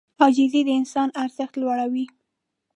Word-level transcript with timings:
عاجزي 0.21 0.61
د 0.65 0.69
انسان 0.79 1.09
ارزښت 1.23 1.53
لوړوي. 1.61 2.05